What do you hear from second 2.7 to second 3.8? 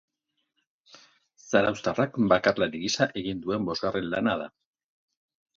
gisa egin duen